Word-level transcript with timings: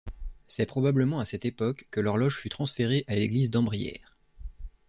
C'est 0.47 0.65
probablement 0.65 1.19
à 1.19 1.25
cette 1.25 1.45
époque 1.45 1.87
que 1.91 1.99
l'horloge 1.99 2.35
fut 2.39 2.49
transférée 2.49 3.03
à 3.07 3.13
l'église 3.13 3.51
d'Ambrières. 3.51 4.17